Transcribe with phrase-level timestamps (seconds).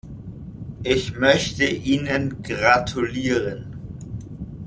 [0.81, 3.77] Ich möchte Ihnen gratulieren.